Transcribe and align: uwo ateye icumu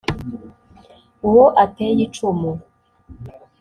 uwo 1.27 1.45
ateye 1.63 2.01
icumu 2.07 2.51